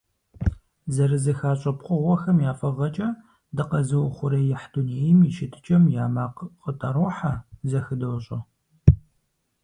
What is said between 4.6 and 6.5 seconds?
дунейм и щытыкӀэхэм я макъ